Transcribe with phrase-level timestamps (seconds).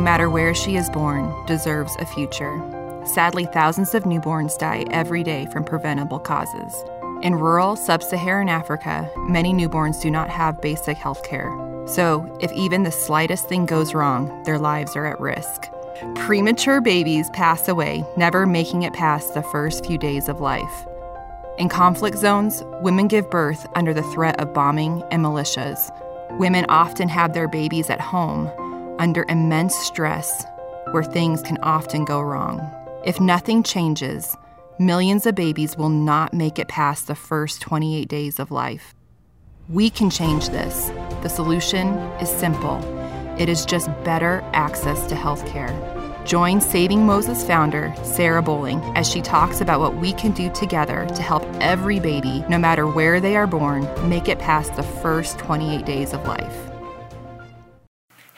[0.00, 2.58] No matter where she is born, deserves a future.
[3.04, 6.74] Sadly, thousands of newborns die every day from preventable causes.
[7.20, 11.54] In rural sub Saharan Africa, many newborns do not have basic health care.
[11.86, 15.68] So, if even the slightest thing goes wrong, their lives are at risk.
[16.14, 20.86] Premature babies pass away, never making it past the first few days of life.
[21.58, 25.90] In conflict zones, women give birth under the threat of bombing and militias.
[26.38, 28.50] Women often have their babies at home
[29.00, 30.44] under immense stress
[30.92, 32.60] where things can often go wrong.
[33.04, 34.36] If nothing changes,
[34.78, 38.94] millions of babies will not make it past the first 28 days of life.
[39.68, 40.90] We can change this.
[41.22, 41.88] The solution
[42.20, 42.78] is simple
[43.38, 45.72] it is just better access to health care.
[46.26, 51.06] Join Saving Moses founder Sarah Bowling as she talks about what we can do together
[51.14, 55.38] to help every baby, no matter where they are born, make it past the first
[55.38, 56.69] 28 days of life.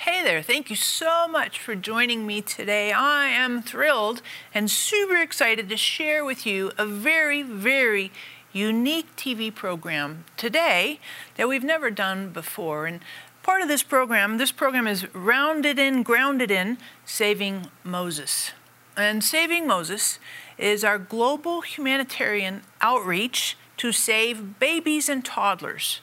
[0.05, 2.91] Hey there, thank you so much for joining me today.
[2.91, 4.21] I am thrilled
[4.53, 8.11] and super excited to share with you a very, very
[8.53, 10.99] unique TV program today
[11.37, 12.87] that we've never done before.
[12.87, 12.99] And
[13.45, 18.51] part of this program, this program is rounded in, grounded in Saving Moses.
[18.97, 20.19] And Saving Moses
[20.59, 26.01] is our global humanitarian outreach to save babies and toddlers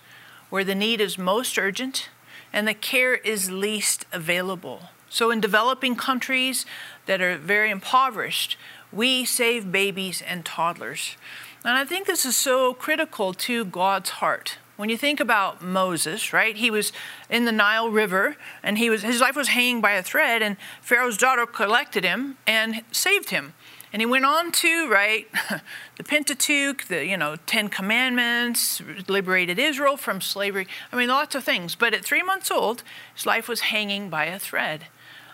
[0.50, 2.08] where the need is most urgent
[2.52, 4.84] and the care is least available.
[5.10, 6.66] So, in developing countries
[7.06, 8.58] that are very impoverished,
[8.92, 11.18] we save babies and toddlers.
[11.64, 16.32] And I think this is so critical to God's heart when you think about Moses,
[16.32, 16.56] right?
[16.56, 16.94] He was
[17.30, 20.56] in the Nile River and he was his life was hanging by a thread and
[20.82, 23.56] Pharaoh's daughter collected him and saved him.
[23.92, 25.28] And he went on to write
[25.98, 30.68] the Pentateuch, the you know Ten Commandments, liberated Israel from slavery.
[30.92, 31.76] I mean, lots of things.
[31.76, 32.84] But at three months old,
[33.16, 34.86] his life was hanging by a thread.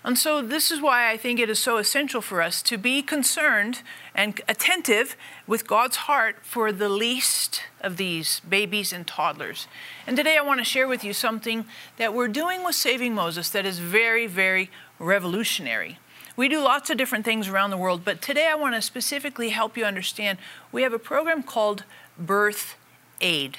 [0.05, 3.01] And so, this is why I think it is so essential for us to be
[3.01, 3.81] concerned
[4.13, 9.67] and attentive with God's heart for the least of these babies and toddlers.
[10.05, 11.65] And today, I want to share with you something
[11.97, 14.69] that we're doing with Saving Moses that is very, very
[14.99, 15.97] revolutionary.
[16.35, 19.49] We do lots of different things around the world, but today I want to specifically
[19.49, 20.37] help you understand
[20.71, 21.85] we have a program called
[22.17, 22.75] Birth
[23.21, 23.57] Aid.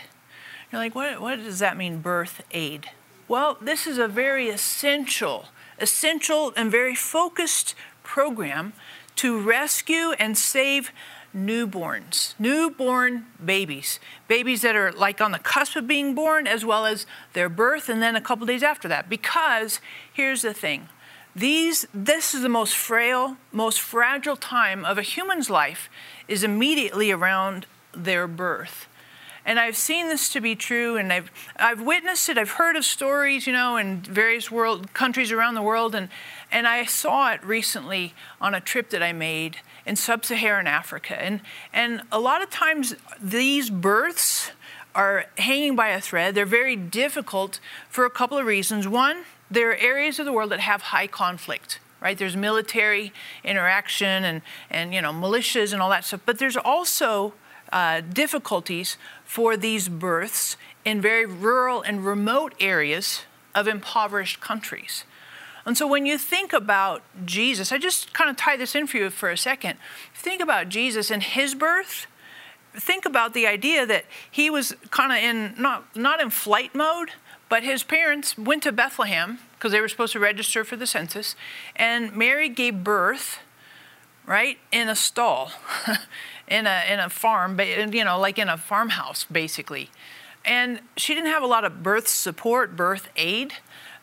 [0.71, 2.91] You're like, what, what does that mean, birth aid?
[3.29, 5.47] Well, this is a very essential
[5.79, 8.73] essential and very focused program
[9.15, 10.91] to rescue and save
[11.35, 16.87] newborns, newborn babies, babies that are like on the cusp of being born, as well
[16.87, 17.05] as
[17.35, 19.09] their birth, and then a couple days after that.
[19.09, 19.81] Because
[20.13, 20.89] here's the thing
[21.37, 25.91] these, this is the most frail, most fragile time of a human's life,
[26.27, 28.89] is immediately around their birth.
[29.45, 32.37] And I've seen this to be true, and I've, I've witnessed it.
[32.37, 36.09] I've heard of stories, you know, in various world countries around the world, and,
[36.51, 41.23] and I saw it recently on a trip that I made in sub-Saharan Africa.
[41.23, 41.43] And,
[41.73, 44.51] and a lot of times these births
[44.97, 46.35] are hanging by a thread.
[46.35, 48.89] They're very difficult for a couple of reasons.
[48.89, 53.13] One, there are areas of the world that have high conflict right there's military
[53.45, 57.33] interaction and, and you know militias and all that stuff but there's also
[57.73, 63.23] uh, difficulties for these births in very rural and remote areas
[63.55, 65.05] of impoverished countries.
[65.65, 68.99] And so when you think about Jesus, I just kind of tie this in for
[68.99, 69.79] you for a second.
[70.15, 72.07] Think about Jesus and his birth.
[72.73, 77.11] Think about the idea that he was kind of in not not in flight mode,
[77.49, 81.37] but his parents went to Bethlehem because they were supposed to register for the census,
[81.75, 83.39] and Mary gave birth
[84.27, 85.53] right in a stall.
[86.49, 89.91] in a in a farm, you know, like in a farmhouse, basically.
[90.45, 93.55] And she didn't have a lot of birth support, birth aid.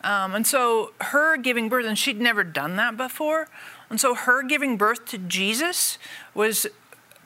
[0.04, 3.48] Um, and so her giving birth, and she'd never done that before.
[3.90, 5.98] And so her giving birth to Jesus
[6.34, 6.68] was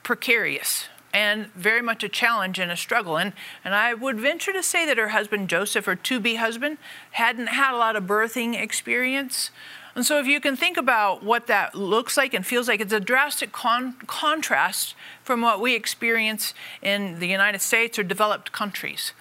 [0.04, 3.18] precarious and very much a challenge and a struggle.
[3.18, 3.34] And,
[3.64, 6.78] and I would venture to say that her husband, Joseph, her to be husband,
[7.12, 9.52] hadn't had a lot of birthing experience.
[9.96, 12.94] And so, if you can think about what that looks like and feels like, it's
[12.94, 14.94] a drastic con- contrast
[15.24, 19.14] from what we experience in the United States or developed countries.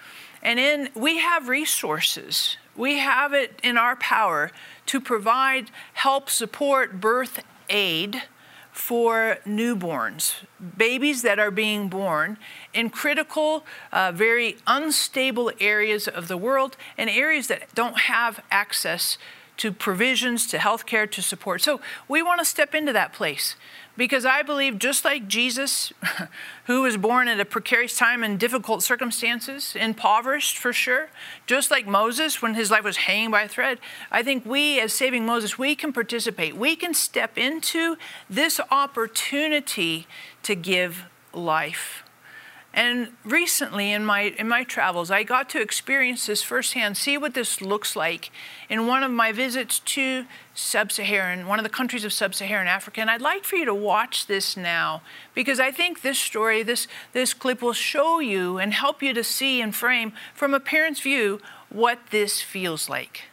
[0.43, 2.57] And in we have resources.
[2.75, 4.51] We have it in our power
[4.85, 8.23] to provide help, support, birth aid
[8.77, 10.35] for newborns,
[10.77, 12.37] babies that are being born
[12.75, 19.17] in critical, uh, very unstable areas of the world and areas that don't have access
[19.57, 21.61] to provisions, to healthcare, to support.
[21.61, 23.55] So we want to step into that place.
[23.97, 25.91] Because I believe just like Jesus,
[26.65, 31.09] who was born at a precarious time in difficult circumstances, impoverished for sure,
[31.47, 33.79] just like Moses when his life was hanging by a thread,
[34.11, 36.55] I think we, as saving Moses, we can participate.
[36.55, 37.97] We can step into
[38.29, 40.07] this opportunity
[40.43, 42.03] to give life.
[42.77, 47.33] And recently in my in my travels, I got to experience this firsthand, see what
[47.33, 48.29] this looks like
[48.69, 53.01] in one of my visits to sub-Saharan, one of the countries of sub-Saharan Africa.
[53.01, 55.01] And I'd like for you to watch this now
[55.33, 59.23] because I think this story, this this clip will show you and help you to
[59.23, 63.23] see and frame from a parent's view what this feels like.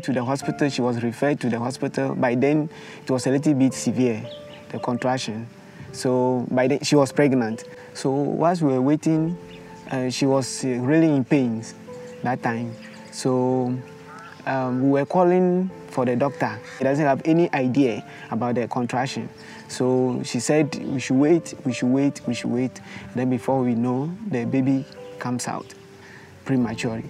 [0.00, 0.68] Went to the hospital.
[0.70, 2.14] She was referred to the hospital.
[2.14, 2.70] By then,
[3.02, 4.24] it was a little bit severe,
[4.70, 5.46] the contraction.
[5.92, 7.64] So by then, she was pregnant.
[7.92, 9.36] So whilst we were waiting,
[9.90, 11.62] uh, she was uh, really in pain
[12.22, 12.74] that time.
[13.12, 13.76] So
[14.46, 16.58] um, we were calling for the doctor.
[16.78, 19.28] He doesn't have any idea about the contraction.
[19.68, 22.80] So she said we should wait, we should wait, we should wait.
[23.08, 24.86] And Then before we know, the baby
[25.18, 25.74] comes out
[26.46, 27.04] prematurely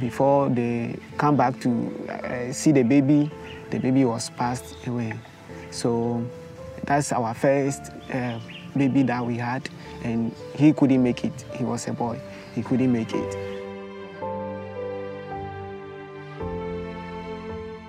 [0.00, 3.30] before they come back to uh, see the baby,
[3.70, 5.14] the baby was passed away.
[5.70, 6.24] So
[6.84, 8.38] that's our first uh,
[8.76, 9.68] baby that we had,
[10.02, 11.44] and he couldn't make it.
[11.56, 12.20] He was a boy,
[12.54, 13.34] he couldn't make it.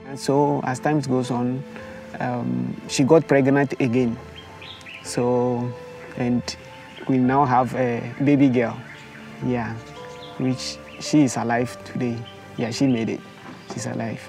[0.08, 1.64] And so as time goes on,
[2.20, 4.18] um, she got pregnant again.
[5.04, 5.72] So,
[6.18, 6.42] and
[7.08, 8.80] we now have a baby girl,
[9.46, 9.74] yeah,
[10.38, 12.18] which she is alive today.
[12.58, 13.20] Yeah, she made it.
[13.74, 14.22] She's alive.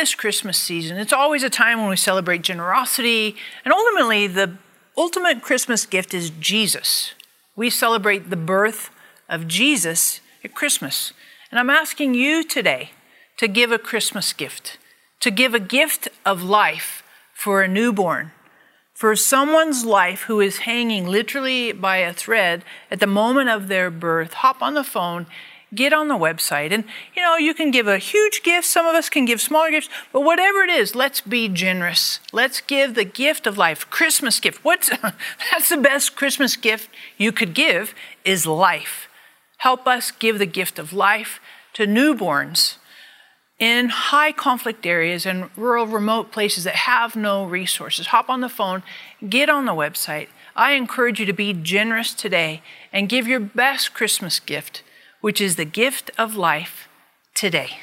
[0.00, 3.36] This Christmas season, it's always a time when we celebrate generosity,
[3.66, 4.56] and ultimately, the
[4.96, 7.12] ultimate Christmas gift is Jesus.
[7.54, 8.88] We celebrate the birth
[9.28, 11.12] of Jesus at Christmas.
[11.50, 12.92] And I'm asking you today
[13.36, 14.78] to give a Christmas gift,
[15.20, 17.02] to give a gift of life
[17.34, 18.32] for a newborn,
[18.94, 23.90] for someone's life who is hanging literally by a thread at the moment of their
[23.90, 24.32] birth.
[24.34, 25.26] Hop on the phone
[25.74, 26.72] get on the website.
[26.72, 26.84] And,
[27.14, 28.66] you know, you can give a huge gift.
[28.66, 32.20] Some of us can give smaller gifts, but whatever it is, let's be generous.
[32.32, 33.88] Let's give the gift of life.
[33.90, 34.64] Christmas gift.
[34.64, 34.90] What's,
[35.52, 39.08] that's the best Christmas gift you could give is life.
[39.58, 41.40] Help us give the gift of life
[41.74, 42.76] to newborns
[43.58, 48.06] in high conflict areas and rural, remote places that have no resources.
[48.08, 48.82] Hop on the phone,
[49.28, 50.28] get on the website.
[50.56, 54.82] I encourage you to be generous today and give your best Christmas gift
[55.20, 56.88] which is the gift of life
[57.34, 57.78] today.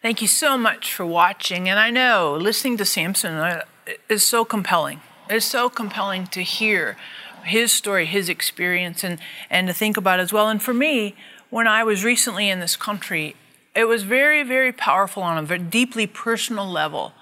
[0.00, 1.68] Thank you so much for watching.
[1.68, 3.62] And I know listening to Samson uh,
[4.08, 5.00] is so compelling.
[5.28, 6.96] It's so compelling to hear
[7.44, 9.18] his story, his experience, and,
[9.50, 10.48] and to think about as well.
[10.48, 11.16] And for me,
[11.50, 13.34] when I was recently in this country,
[13.74, 17.12] it was very, very powerful on a very deeply personal level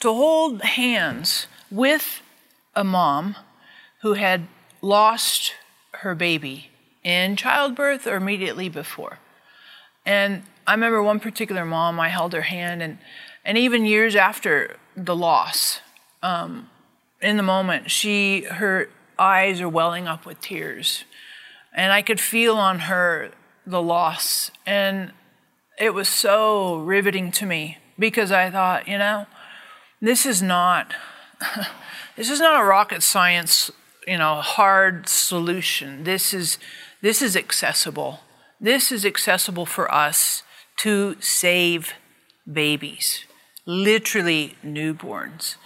[0.00, 2.20] to hold hands with
[2.74, 3.36] a mom
[4.02, 4.46] who had
[4.82, 5.54] lost
[5.92, 6.70] her baby
[7.04, 9.18] in childbirth or immediately before.
[10.06, 12.98] And I remember one particular mom, I held her hand, and,
[13.44, 15.80] and even years after the loss,
[16.22, 16.70] um,
[17.20, 21.04] in the moment, she, her eyes are welling up with tears.
[21.72, 23.30] And I could feel on her
[23.66, 24.50] the loss.
[24.66, 25.12] And
[25.78, 29.26] it was so riveting to me because I thought, you know,
[30.00, 30.94] this is not
[32.16, 33.70] this is not a rocket science,
[34.06, 36.04] you know, hard solution.
[36.04, 36.58] This is
[37.04, 38.20] this is accessible.
[38.58, 40.42] This is accessible for us
[40.78, 41.92] to save
[42.50, 43.26] babies,
[43.66, 45.56] literally newborns.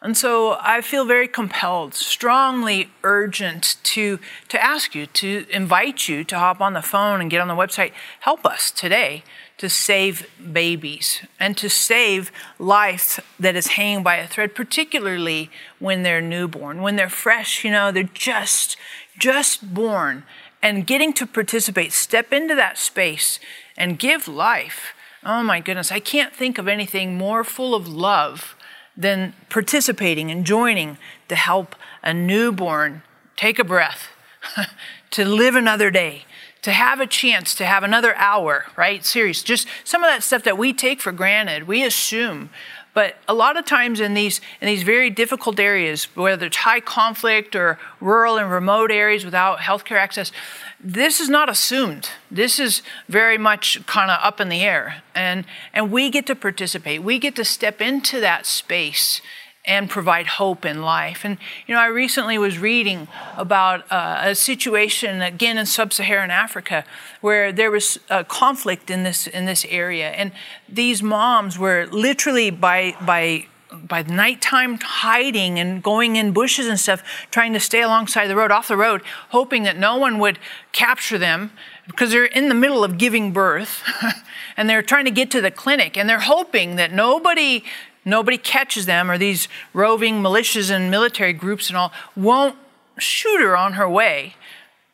[0.00, 6.22] And so I feel very compelled, strongly urgent to, to ask you, to invite you
[6.22, 7.90] to hop on the phone and get on the website.
[8.20, 9.24] Help us today
[9.58, 15.50] to save babies and to save life that is hanging by a thread, particularly
[15.80, 18.76] when they're newborn, when they're fresh, you know, they're just,
[19.18, 20.22] just born.
[20.66, 23.38] And getting to participate, step into that space
[23.76, 24.94] and give life.
[25.24, 28.56] Oh my goodness, I can't think of anything more full of love
[28.96, 33.02] than participating and joining to help a newborn
[33.36, 34.08] take a breath,
[35.12, 36.24] to live another day,
[36.62, 39.06] to have a chance to have another hour, right?
[39.06, 39.44] Serious.
[39.44, 42.50] Just some of that stuff that we take for granted, we assume.
[42.96, 46.80] But a lot of times in these in these very difficult areas, whether it's high
[46.80, 50.32] conflict or rural and remote areas without healthcare access,
[50.80, 52.08] this is not assumed.
[52.30, 55.02] This is very much kind of up in the air.
[55.14, 57.02] And, and we get to participate.
[57.02, 59.20] We get to step into that space
[59.66, 61.24] and provide hope in life.
[61.24, 66.30] And, you know, I recently was reading about uh, a situation, again, in sub Saharan
[66.30, 66.84] Africa,
[67.20, 70.10] where there was a conflict in this, in this area.
[70.10, 70.32] And
[70.68, 73.46] these moms were literally by, by
[73.88, 78.50] by nighttime hiding and going in bushes and stuff, trying to stay alongside the road,
[78.50, 80.38] off the road, hoping that no one would
[80.72, 81.50] capture them
[81.86, 83.82] because they're in the middle of giving birth
[84.56, 87.64] and they're trying to get to the clinic and they're hoping that nobody
[88.06, 92.56] nobody catches them or these roving militias and military groups and all won't
[92.96, 94.36] shoot her on her way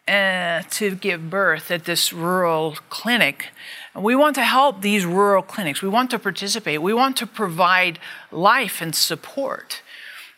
[0.09, 3.51] uh, to give birth at this rural clinic.
[3.95, 5.83] We want to help these rural clinics.
[5.83, 6.83] We want to participate.
[6.83, 7.99] We want to provide
[8.33, 9.83] life and support.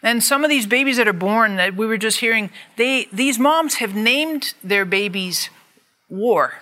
[0.03, 3.39] And some of these babies that are born that we were just hearing, they, these
[3.39, 5.49] moms have named their babies
[6.11, 6.55] war.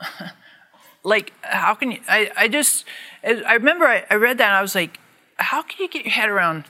[1.02, 2.00] like, how can you?
[2.08, 2.84] I, I just,
[3.24, 5.00] I remember I, I read that and I was like,
[5.38, 6.64] how can you get your head around?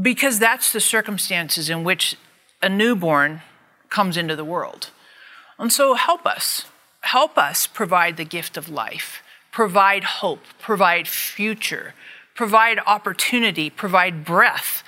[0.00, 2.16] Because that's the circumstances in which
[2.62, 3.42] a newborn
[3.90, 4.90] comes into the world.
[5.58, 6.64] And so help us
[7.02, 11.94] help us provide the gift of life, provide hope, provide future,
[12.34, 14.82] provide opportunity, provide breath.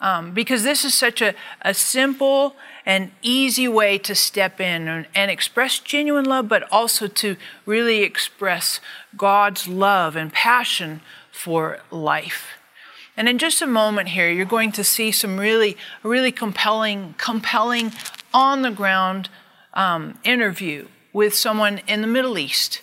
[0.00, 5.06] Um, because this is such a, a simple and easy way to step in and,
[5.14, 7.36] and express genuine love, but also to
[7.66, 8.80] really express
[9.16, 11.02] God's love and passion
[11.42, 12.58] for life.
[13.16, 17.92] And in just a moment here, you're going to see some really, really compelling, compelling,
[18.32, 19.28] on the ground
[19.74, 22.82] um, interview with someone in the Middle East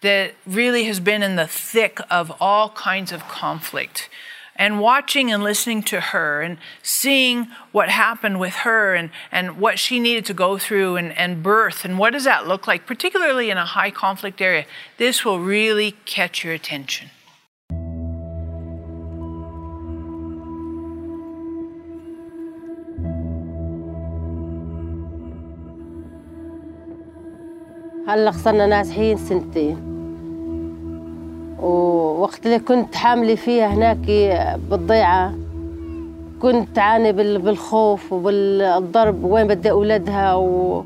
[0.00, 4.08] that really has been in the thick of all kinds of conflict.
[4.56, 9.78] And watching and listening to her and seeing what happened with her and, and what
[9.78, 13.50] she needed to go through and, and birth and what does that look like, particularly
[13.50, 14.64] in a high conflict area,
[14.96, 17.10] this will really catch your attention.
[28.08, 29.76] هلا صرنا نازحين سنتين.
[31.60, 34.06] ووقت اللي كنت حاملة فيها هناك
[34.70, 35.34] بالضيعة
[36.42, 40.84] كنت تعاني بالخوف وبالضرب وين بدي أولادها و...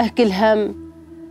[0.00, 0.81] أحكي الهم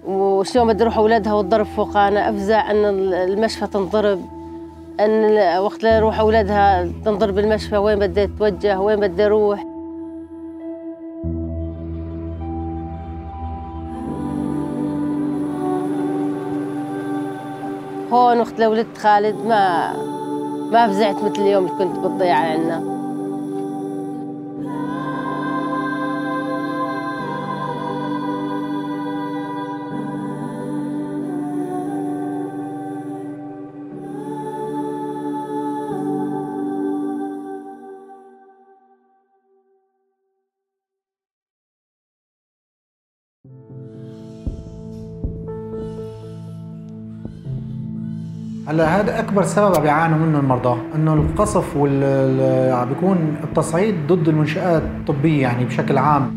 [0.07, 4.21] وشلون بدي أروح أولادها والضرب فوقانا أفزع أن المشفى تنضرب
[4.99, 9.65] أن وقت اللي أروح أولادها تنضرب المشفى وين بدي أتوجه؟ وين بدي أروح؟
[18.11, 19.93] هون وقت لو ولدت خالد ما
[20.71, 22.90] ما فزعت مثل اليوم اللي كنت بالضيعة عنا.
[48.71, 55.41] هلا هذا أكبر سبب بيعانوا منه المرضى إنه القصف وال بيكون التصعيد ضد المنشآت الطبية
[55.41, 56.31] يعني بشكل عام.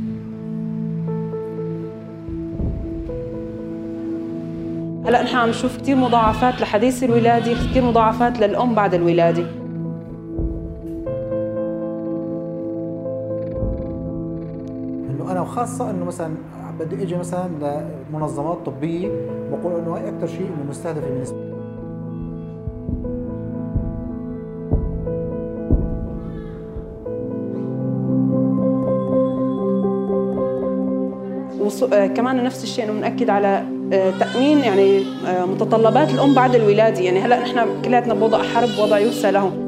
[5.06, 9.46] هلا نحن عم نشوف كثير مضاعفات لحديث الولادة كثير مضاعفات للأم بعد الولادة.
[15.10, 16.34] إنه أنا وخاصة إنه مثلا
[16.80, 17.48] بدي إجي مثلا
[18.12, 19.08] لمنظمات طبية
[19.50, 21.53] بقول إنه هي أكثر شيء إنه مستهدفه بالنسبة
[31.60, 37.00] وكمان آه، نفس الشيء إنه بنأكد على آه، تأمين يعني آه، متطلبات الأم بعد الولادة.
[37.00, 39.63] يعني هلأ نحن كلياتنا بوضع حرب وضع يوسى لهم.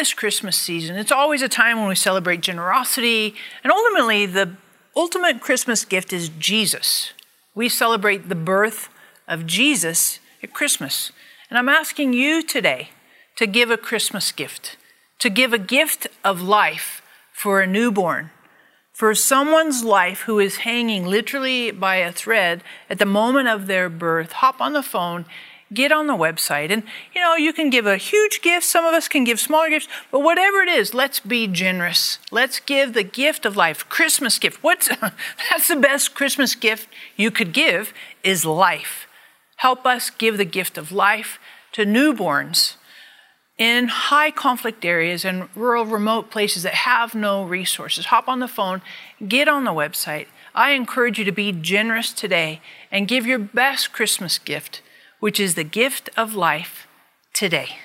[0.00, 4.56] This Christmas season, it's always a time when we celebrate generosity, and ultimately, the
[4.96, 7.12] ultimate Christmas gift is Jesus.
[7.54, 8.88] We celebrate the birth
[9.28, 11.12] of Jesus at Christmas.
[11.50, 12.88] And I'm asking you today
[13.36, 14.78] to give a Christmas gift,
[15.18, 18.30] to give a gift of life for a newborn,
[18.94, 23.90] for someone's life who is hanging literally by a thread at the moment of their
[23.90, 24.32] birth.
[24.32, 25.26] Hop on the phone
[25.72, 26.70] get on the website.
[26.70, 26.82] And
[27.14, 28.66] you know you can give a huge gift.
[28.66, 29.88] Some of us can give smaller gifts.
[30.10, 32.18] But whatever it is let's be generous.
[32.30, 33.88] Let's give the gift of life.
[33.88, 34.62] Christmas gift.
[34.62, 34.88] What's
[35.50, 39.06] that's the best christmas gift you could give is life.
[39.56, 41.38] Help us give the gift of life
[41.72, 42.76] to newborns
[43.58, 48.06] in high conflict areas and rural remote places that have no resources.
[48.06, 48.80] Hop on the phone.
[49.28, 50.28] Get on the website.
[50.54, 52.60] I encourage you to be generous today
[52.90, 54.82] and give your best christmas gift
[55.20, 56.86] which is the gift of life
[57.32, 57.76] today.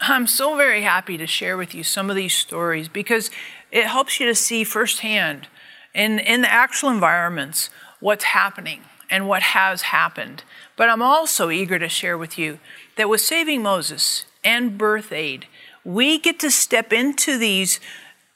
[0.00, 3.30] I'm so very happy to share with you some of these stories because
[3.70, 5.48] it helps you to see firsthand
[5.94, 10.44] in, in the actual environments what's happening and what has happened.
[10.76, 12.58] But I'm also eager to share with you
[12.96, 15.46] that with Saving Moses and Birth Aid,
[15.84, 17.80] we get to step into these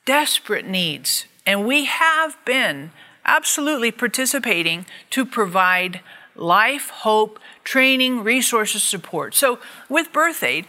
[0.05, 2.93] desperate needs, and we have been
[3.25, 6.01] absolutely participating to provide
[6.39, 9.35] life, hope, training, resources, support.
[9.35, 10.67] So with Birth Aid,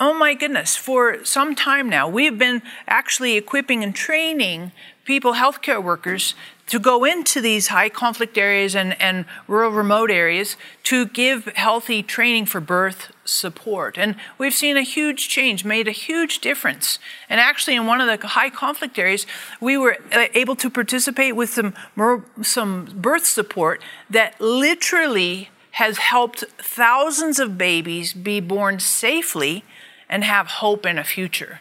[0.00, 4.72] oh my goodness, for some time now, we've been actually equipping and training
[5.04, 6.34] people, healthcare workers,
[6.66, 12.02] to go into these high conflict areas and, and rural remote areas to give healthy
[12.02, 13.98] training for birth support.
[13.98, 16.98] And we've seen a huge change, made a huge difference.
[17.28, 19.26] And actually, in one of the high conflict areas,
[19.60, 21.74] we were uh, able to participate with some,
[22.42, 29.64] some birth support that literally has helped thousands of babies be born safely
[30.08, 31.60] and have hope in a future.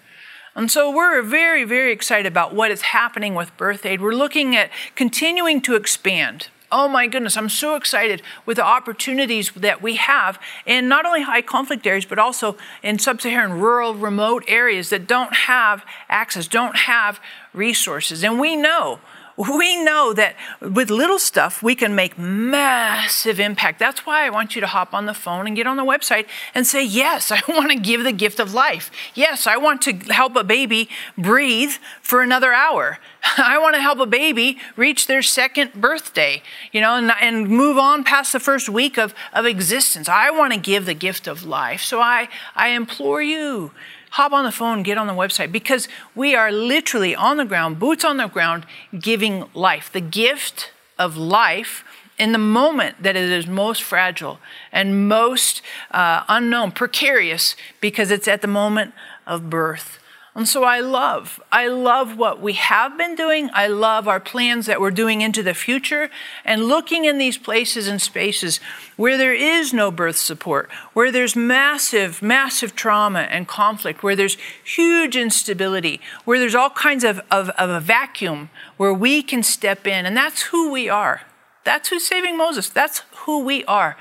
[0.56, 4.02] And so we're very, very excited about what is happening with Birth Aid.
[4.02, 6.50] We're looking at continuing to expand.
[6.74, 11.22] Oh my goodness, I'm so excited with the opportunities that we have in not only
[11.22, 16.48] high conflict areas, but also in sub Saharan rural, remote areas that don't have access,
[16.48, 17.20] don't have
[17.54, 18.24] resources.
[18.24, 19.00] And we know
[19.38, 23.80] we know that with little stuff, we can make massive impact.
[23.80, 26.28] That's why I want you to hop on the phone and get on the website
[26.54, 28.92] and say, Yes, I want to give the gift of life.
[29.14, 33.00] Yes, I want to help a baby breathe for another hour.
[33.38, 36.42] I want to help a baby reach their second birthday,
[36.72, 40.10] you know, and, and move on past the first week of, of existence.
[40.10, 41.82] I want to give the gift of life.
[41.82, 43.72] So I, I implore you
[44.12, 47.80] hop on the phone, get on the website, because we are literally on the ground,
[47.80, 48.66] boots on the ground,
[48.98, 49.92] giving life.
[49.92, 51.84] The gift of life
[52.20, 54.40] in the moment that it is most fragile
[54.72, 58.94] and most uh, unknown, precarious, because it's at the moment
[59.26, 59.98] of birth.
[60.34, 63.50] And so I love, I love what we have been doing.
[63.52, 66.10] I love our plans that we're doing into the future
[66.46, 68.62] and looking in these places and spaces
[68.96, 74.38] where there is no birth support, where there's massive, massive trauma and conflict, where there's
[74.64, 79.86] huge instability, where there's all kinds of, of, of a vacuum where we can step
[79.86, 80.06] in.
[80.06, 81.24] And that's who we are.
[81.66, 82.70] That's who's saving Moses.
[82.70, 83.98] That's who we are.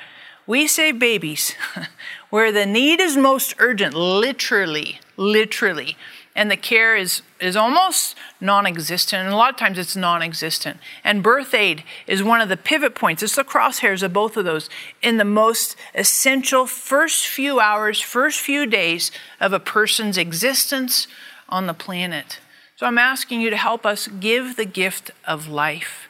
[0.47, 1.57] We save babies
[2.31, 5.97] where the need is most urgent, literally, literally
[6.37, 9.25] and the care is, is almost non existent.
[9.25, 10.79] And a lot of times it's non existent.
[11.03, 13.23] And birth aid is one of the pivot points.
[13.23, 14.71] It's the crosshairs of both of those
[15.03, 21.09] in the most essential first few hours, first few days of a person's existence
[21.49, 22.39] on the planet.
[22.77, 26.09] So I'm asking you to help us give the gift of life.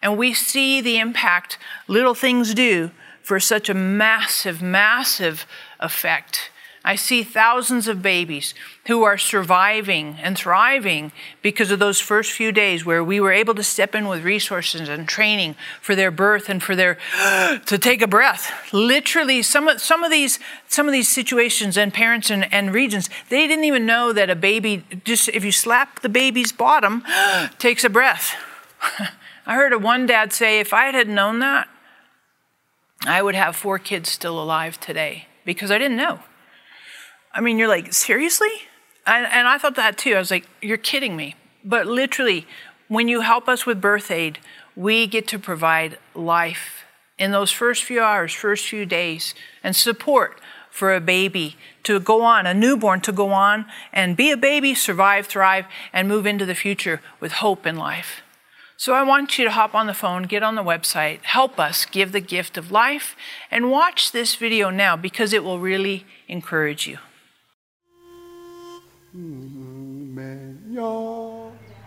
[0.00, 5.46] And we see the impact little things do for such a massive, massive
[5.80, 6.50] effect.
[6.86, 8.54] I see thousands of babies
[8.86, 11.10] who are surviving and thriving
[11.42, 14.88] because of those first few days where we were able to step in with resources
[14.88, 16.96] and training for their birth and for their
[17.66, 18.72] to take a breath.
[18.72, 23.10] Literally, some of some of these some of these situations and parents and, and regions,
[23.30, 27.02] they didn't even know that a baby just if you slap the baby's bottom,
[27.58, 28.36] takes a breath.
[29.46, 31.68] I heard a one dad say, if I had known that,
[33.04, 36.20] I would have four kids still alive today because I didn't know.
[37.36, 38.48] I mean, you're like, seriously?
[39.06, 40.14] And, and I thought that too.
[40.14, 41.34] I was like, you're kidding me.
[41.62, 42.46] But literally,
[42.88, 44.38] when you help us with birth aid,
[44.74, 46.84] we get to provide life
[47.18, 52.22] in those first few hours, first few days, and support for a baby to go
[52.22, 56.46] on, a newborn to go on and be a baby, survive, thrive, and move into
[56.46, 58.22] the future with hope in life.
[58.78, 61.84] So I want you to hop on the phone, get on the website, help us
[61.84, 63.14] give the gift of life,
[63.50, 66.98] and watch this video now because it will really encourage you.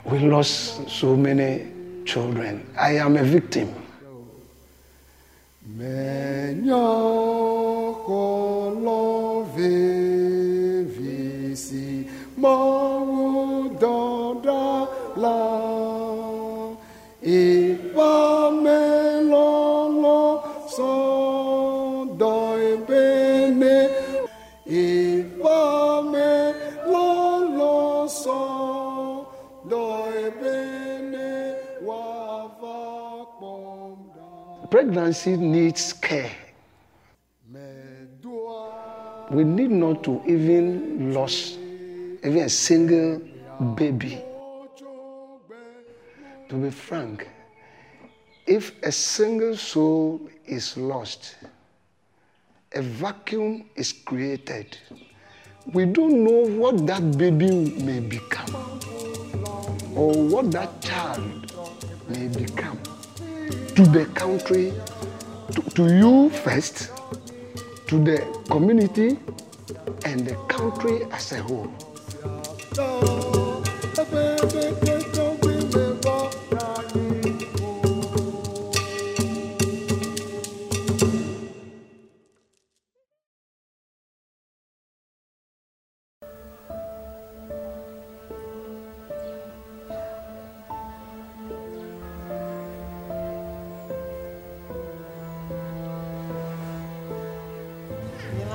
[0.06, 1.68] We lost so many
[2.06, 2.66] children.
[2.78, 3.70] I am a victim.
[34.70, 36.30] Pregnancy needs care.
[39.32, 41.58] We need not to even lose
[42.24, 43.22] even a single
[43.76, 44.22] baby.
[46.50, 47.28] To be frank,
[48.46, 51.36] if a single soul is lost,
[52.74, 54.78] a vacuum is created.
[55.74, 57.50] We don't know what that baby
[57.84, 58.54] may become
[59.96, 61.52] or what that child
[62.08, 62.80] may become
[63.80, 64.74] to the country,
[65.54, 66.92] to, to you first,
[67.88, 69.18] to the community,
[70.04, 73.29] and the country as a whole.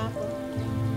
[0.09, 0.94] した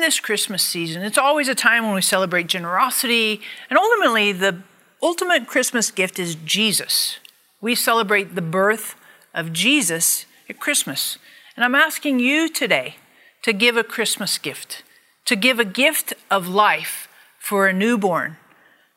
[0.00, 4.62] this Christmas season, it's always a time when we celebrate generosity, and ultimately, the
[5.02, 7.18] ultimate Christmas gift is Jesus.
[7.60, 8.94] We celebrate the birth
[9.34, 11.18] of Jesus at Christmas.
[11.56, 12.96] And I'm asking you today
[13.42, 14.82] to give a Christmas gift,
[15.24, 17.08] to give a gift of life
[17.38, 18.36] for a newborn,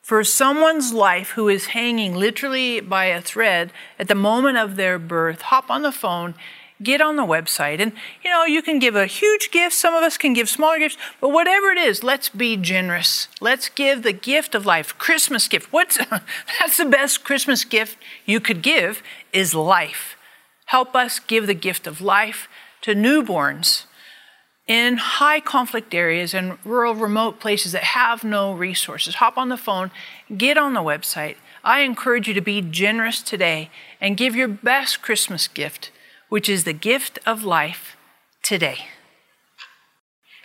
[0.01, 4.99] for someone's life who is hanging literally by a thread at the moment of their
[4.99, 5.43] birth.
[5.43, 6.33] Hop on the phone
[6.83, 7.79] get on the website.
[7.79, 9.75] And, you know, you can give a huge gift.
[9.75, 10.97] Some of us can give smaller gifts.
[11.19, 13.27] But whatever it is, let's be generous.
[13.39, 14.97] Let's give the gift of life.
[14.97, 15.71] Christmas gift.
[15.71, 15.97] What's,
[16.59, 19.01] that's the best Christmas gift you could give
[19.33, 20.15] is life.
[20.65, 22.47] Help us give the gift of life
[22.81, 23.85] to newborns
[24.67, 29.15] in high conflict areas and rural, remote places that have no resources.
[29.15, 29.91] Hop on the phone,
[30.37, 31.35] get on the website.
[31.63, 35.91] I encourage you to be generous today and give your best Christmas gift
[36.31, 37.97] which is the gift of life
[38.41, 38.85] today.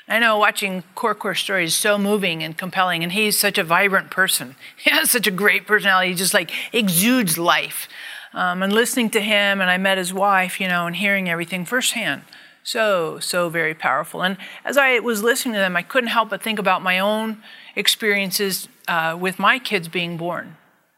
[0.09, 4.11] I know watching Korkor stories is so moving and compelling, and he's such a vibrant
[4.11, 4.57] person.
[4.77, 7.88] He has such a great personality, he just like exudes life.
[8.35, 11.64] Um, and listening to him, and I met his wife, you know, and hearing everything
[11.64, 12.22] firsthand.
[12.64, 14.25] So, so very powerful.
[14.25, 17.44] And as I was listening to them, I couldn't help but think about my own
[17.77, 20.57] experiences uh, with my kids being born.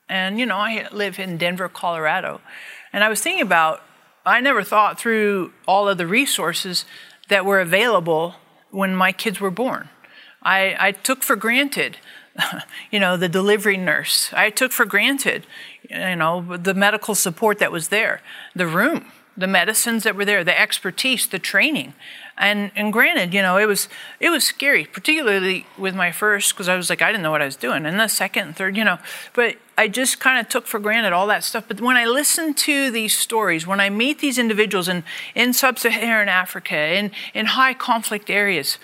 [0.08, 2.40] And, you know, I live in Denver, Colorado.
[2.90, 3.82] And I was thinking about
[4.28, 6.84] I never thought through all of the resources
[7.28, 8.34] that were available
[8.70, 9.88] when my kids were born.
[10.42, 11.96] I, I took for granted,
[12.90, 14.30] you know, the delivery nurse.
[14.34, 15.46] I took for granted,
[15.88, 18.20] you know, the medical support that was there,
[18.54, 21.94] the room, the medicines that were there, the expertise, the training.
[22.40, 23.88] And, and granted, you know, it was
[24.20, 27.42] it was scary, particularly with my first, because I was like, I didn't know what
[27.42, 27.84] I was doing.
[27.84, 28.98] And the second and third, you know,
[29.34, 31.64] but I just kind of took for granted all that stuff.
[31.66, 35.02] But when I listen to these stories, when I meet these individuals in,
[35.34, 38.78] in sub-Saharan Africa, in, in high conflict areas,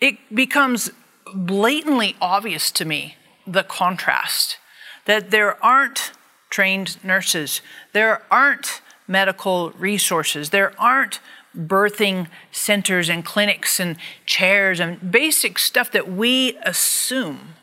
[0.00, 0.90] it becomes
[1.34, 4.58] blatantly obvious to me the contrast
[5.06, 6.12] that there aren't
[6.50, 11.20] trained nurses, there aren't medical resources, there aren't
[11.56, 17.54] birthing centers and clinics and chairs and basic stuff that we assume.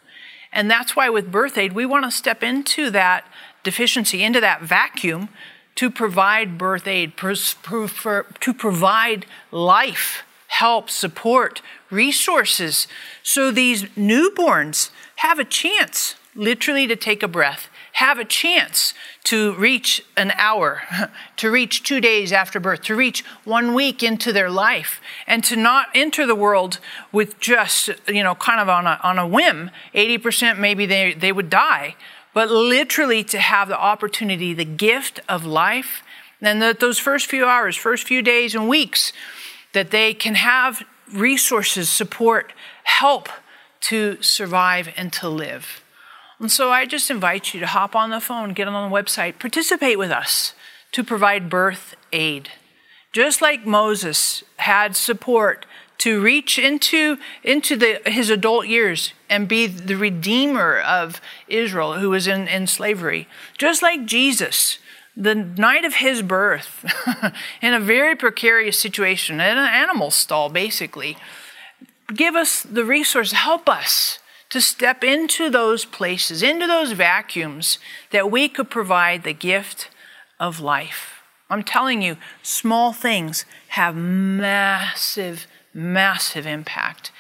[0.52, 3.26] And that's why with birth aid, we want to step into that
[3.64, 5.30] deficiency, into that vacuum
[5.76, 12.88] to provide birth aid, to provide life, help, support, resources,
[13.22, 19.56] so these newborns have a chance literally to take a breath, have a chance to
[19.56, 20.84] reach an hour,
[21.36, 25.56] to reach two days after birth, to reach one week into their life, and to
[25.56, 26.80] not enter the world
[27.12, 29.72] with just, you know, kind of on a, on a whim.
[29.96, 31.96] 80% maybe they, they would die,
[32.36, 36.04] but literally to have the opportunity, the gift of life,
[36.40, 39.12] and that those first few hours, first few days and weeks,
[39.74, 43.28] that they can have resources, support, help
[43.80, 45.82] to survive and to live.
[46.40, 49.40] And so I just invite you to hop on the phone, get on the website,
[49.40, 50.54] participate with us
[50.92, 52.50] to provide birth aid.
[53.12, 55.66] Just like Moses had support
[56.00, 62.12] to reach into, into the, his adult years and be the redeemer of Israel who
[62.12, 63.28] was in, in slavery.
[63.58, 64.78] Just like Jesus,
[65.16, 66.86] the night of his birth,
[67.62, 71.18] in a very precarious situation, in an animal stall, basically,
[72.14, 77.80] give us the resource, help us to step into those places, into those vacuums
[78.12, 79.90] that we could provide the gift
[80.40, 81.22] of life.
[81.50, 87.12] I'm telling you, small things have massive, massive impact.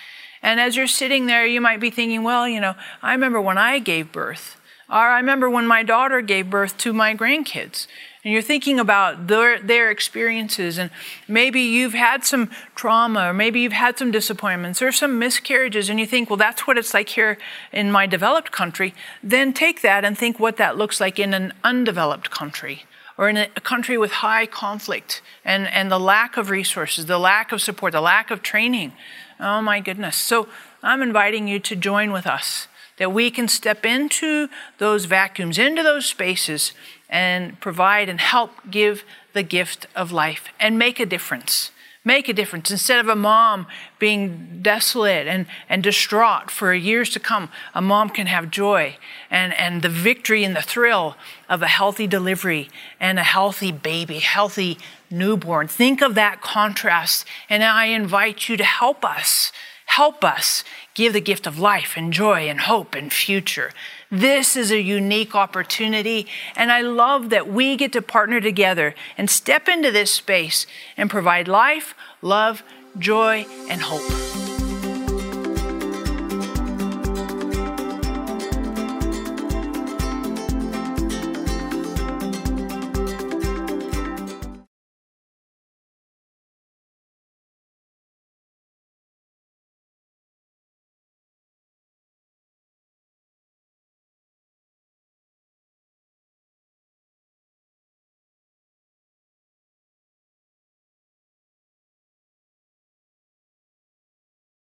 [0.42, 3.58] And as you're sitting there, you might be thinking, well, you know, I remember when
[3.58, 4.60] I gave birth,
[4.90, 7.88] or I remember when my daughter gave birth to my grandkids
[8.28, 10.92] and you're thinking about their, their experiences, and
[11.30, 15.98] maybe you've had some trauma, or maybe you've had some disappointments, or some miscarriages, and
[15.98, 17.38] you think, well, that's what it's like here
[17.72, 21.54] in my developed country, then take that and think what that looks like in an
[21.64, 22.84] undeveloped country
[23.18, 27.54] or in a country with high conflict and, and the lack of resources, the lack
[27.54, 28.92] of support, the lack of training.
[29.40, 30.18] Oh my goodness.
[30.18, 30.50] So
[30.84, 35.84] I'm inviting you to join with us that we can step into those vacuums, into
[35.84, 36.74] those spaces,
[37.10, 41.72] and provide and help give the gift of life and make a difference.
[42.04, 42.72] Make a difference.
[42.72, 43.68] Instead of a mom
[44.00, 48.96] being desolate and, and distraught for years to come, a mom can have joy
[49.30, 51.18] and, and the victory and the thrill
[51.50, 54.78] of a healthy delivery and a healthy baby, healthy
[55.12, 55.68] newborn.
[55.68, 59.52] Think of that contrast, and I invite you to help us.
[59.88, 63.72] Help us give the gift of life and joy and hope and future.
[64.12, 69.30] This is a unique opportunity, and I love that we get to partner together and
[69.30, 72.64] step into this space and provide life, love,
[73.00, 74.47] joy, and hope.